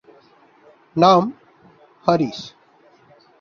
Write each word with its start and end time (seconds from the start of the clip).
নাম: 0.95 1.23
হারিস। 2.05 2.39